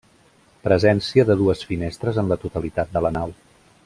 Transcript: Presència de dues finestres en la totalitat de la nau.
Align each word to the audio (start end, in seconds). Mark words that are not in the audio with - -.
Presència 0.67 1.25
de 1.31 1.35
dues 1.43 1.61
finestres 1.73 2.17
en 2.23 2.33
la 2.35 2.39
totalitat 2.47 2.97
de 2.97 3.05
la 3.09 3.13
nau. 3.19 3.37